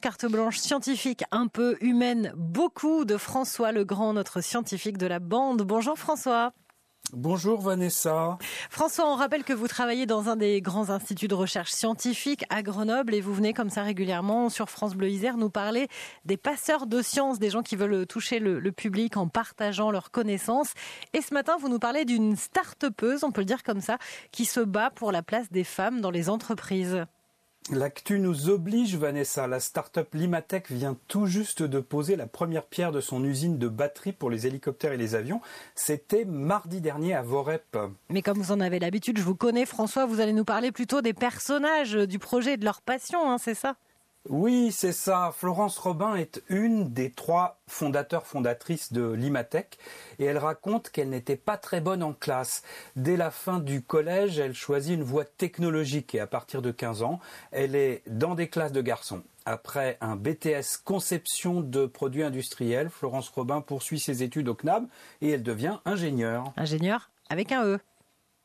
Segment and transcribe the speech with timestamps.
[0.00, 5.60] Carte blanche scientifique, un peu humaine, beaucoup de François Legrand, notre scientifique de la bande.
[5.60, 6.54] Bonjour François.
[7.12, 8.38] Bonjour Vanessa.
[8.70, 12.62] François, on rappelle que vous travaillez dans un des grands instituts de recherche scientifique à
[12.62, 15.88] Grenoble et vous venez comme ça régulièrement sur France Bleu Isère nous parler
[16.24, 20.10] des passeurs de science, des gens qui veulent toucher le, le public en partageant leurs
[20.10, 20.72] connaissances.
[21.12, 23.98] Et ce matin, vous nous parlez d'une start-upeuse, on peut le dire comme ça,
[24.32, 27.04] qui se bat pour la place des femmes dans les entreprises.
[27.68, 29.46] L'actu nous oblige, Vanessa.
[29.46, 33.68] La start-up Limatech vient tout juste de poser la première pierre de son usine de
[33.68, 35.40] batterie pour les hélicoptères et les avions.
[35.76, 37.78] C'était mardi dernier à Vorep.
[38.08, 41.00] Mais comme vous en avez l'habitude, je vous connais, François, vous allez nous parler plutôt
[41.00, 43.76] des personnages du projet et de leur passion, hein, c'est ça?
[44.28, 45.32] Oui, c'est ça.
[45.34, 49.78] Florence Robin est une des trois fondateurs fondatrices de l'Imatech
[50.18, 52.62] et elle raconte qu'elle n'était pas très bonne en classe.
[52.96, 57.02] Dès la fin du collège, elle choisit une voie technologique et à partir de 15
[57.02, 57.18] ans,
[57.50, 59.22] elle est dans des classes de garçons.
[59.46, 64.86] Après un BTS conception de produits industriels, Florence Robin poursuit ses études au CNAB
[65.22, 66.52] et elle devient ingénieure.
[66.58, 67.80] Ingénieure avec un E.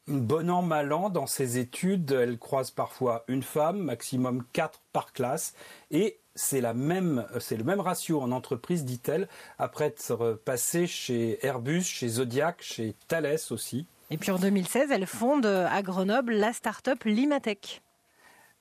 [0.08, 5.14] Bon an, mal an, dans ses études, elle croise parfois une femme, maximum quatre par
[5.14, 5.56] classe,
[5.89, 11.44] et c'est la même, c'est le même ratio en entreprise, dit-elle, après être passée chez
[11.44, 13.88] Airbus, chez Zodiac, chez Thales aussi.
[14.11, 17.81] Et puis en 2016, elle fonde à Grenoble la start-up Limatech.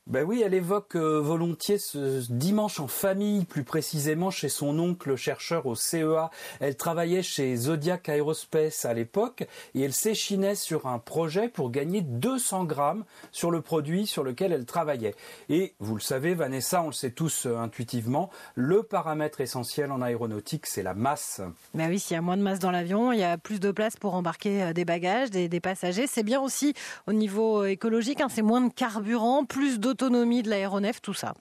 [0.06, 5.16] Ben oui, elle évoque euh, volontiers ce dimanche en famille, plus précisément chez son oncle
[5.16, 6.30] chercheur au CEA.
[6.60, 12.02] Elle travaillait chez Zodiac Aerospace à l'époque et elle s'échinait sur un projet pour gagner
[12.02, 15.14] 200 grammes sur le produit sur lequel elle travaillait.
[15.48, 20.02] Et vous le savez, Vanessa, on le sait tous euh, intuitivement, le paramètre essentiel en
[20.02, 21.40] aéronautique, c'est la masse.
[21.72, 23.70] Ben oui, s'il y a moins de masse dans l'avion, il y a plus de
[23.70, 26.06] place pour embarquer euh, des bagages, des, passagers.
[26.06, 26.74] C'est bien aussi
[27.06, 31.34] au niveau écologique, hein, c'est moins de carburant, plus de autonomie de l'aéronef, tout ça.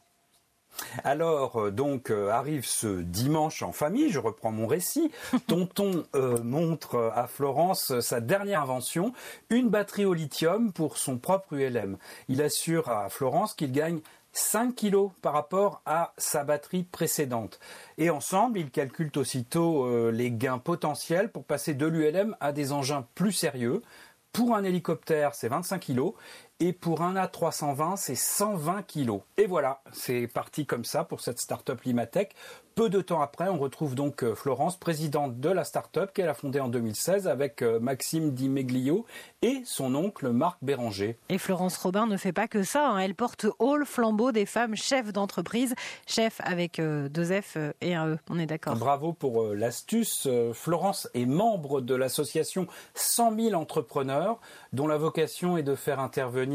[1.04, 5.12] Alors, euh, donc, euh, arrive ce dimanche en famille, je reprends mon récit.
[5.48, 9.14] Tonton euh, montre à Florence sa dernière invention,
[9.50, 11.98] une batterie au lithium pour son propre ULM.
[12.28, 14.00] Il assure à Florence qu'il gagne
[14.34, 17.60] 5 kilos par rapport à sa batterie précédente.
[18.00, 23.06] Et ensemble, ils calculent aussitôt les gains potentiels pour passer de l'ULM à des engins
[23.14, 23.84] plus sérieux.
[24.32, 26.14] Pour un hélicoptère, c'est 25 kilos.
[26.66, 29.20] Et pour un A320, c'est 120 kilos.
[29.36, 32.34] Et voilà, c'est parti comme ça pour cette start-up Limatech.
[32.74, 36.34] Peu de temps après, on retrouve donc euh, Florence, présidente de la start-up qu'elle a
[36.34, 39.06] fondée en 2016 avec euh, Maxime Di Meglio
[39.44, 41.20] et son oncle Marc Béranger.
[41.30, 42.90] Et Florence Robin ne fait pas que ça.
[42.90, 42.98] Hein.
[42.98, 45.76] Elle porte haut le flambeau des femmes chefs d'entreprise.
[46.08, 48.18] Chef avec euh, deux F et un E.
[48.28, 48.76] On est d'accord.
[48.76, 50.28] Bravo pour l'astuce.
[50.54, 52.66] Florence est membre de l'association
[52.96, 54.40] 100 000 entrepreneurs
[54.72, 56.53] dont la vocation est de faire intervenir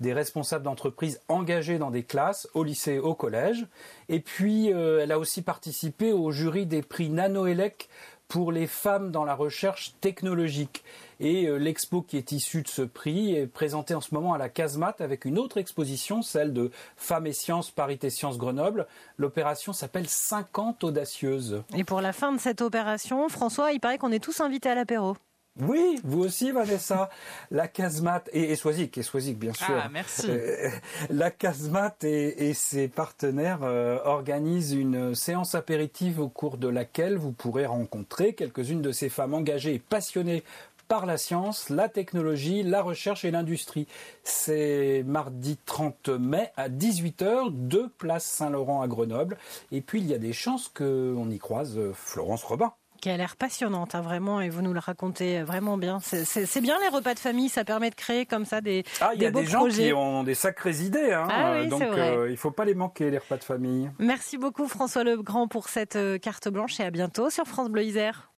[0.00, 3.66] des responsables d'entreprise engagés dans des classes, au lycée, au collège.
[4.08, 7.88] Et puis, euh, elle a aussi participé au jury des prix Nanoélec
[8.28, 10.84] pour les femmes dans la recherche technologique.
[11.18, 14.38] Et euh, l'expo qui est issue de ce prix est présentée en ce moment à
[14.38, 18.86] la Casemate avec une autre exposition, celle de Femmes et Sciences, Parité Sciences Grenoble.
[19.16, 21.62] L'opération s'appelle 50 audacieuses.
[21.74, 24.74] Et pour la fin de cette opération, François, il paraît qu'on est tous invités à
[24.74, 25.16] l'apéro.
[25.60, 27.10] Oui, vous aussi, Vanessa.
[27.50, 29.66] La casemate et, et Soisic, et Soisic, bien sûr.
[29.70, 30.26] Ah, merci.
[30.28, 30.70] Euh,
[31.10, 37.16] la casemate et, et, ses partenaires euh, organisent une séance apéritive au cours de laquelle
[37.16, 40.44] vous pourrez rencontrer quelques-unes de ces femmes engagées et passionnées
[40.88, 43.86] par la science, la technologie, la recherche et l'industrie.
[44.24, 49.36] C'est mardi 30 mai à 18h, de place Saint-Laurent à Grenoble.
[49.70, 53.16] Et puis il y a des chances qu'on y croise euh, Florence Robin qui a
[53.16, 56.00] l'air passionnante, hein, vraiment, et vous nous le racontez vraiment bien.
[56.00, 59.22] C'est bien les repas de famille, ça permet de créer comme ça des Ah, il
[59.22, 62.36] y a des gens qui ont des sacrées idées, hein, ah oui, donc euh, il
[62.36, 63.90] faut pas les manquer, les repas de famille.
[63.98, 67.84] Merci beaucoup François Legrand pour cette euh, carte blanche et à bientôt sur France Bleu
[67.84, 68.26] Isère.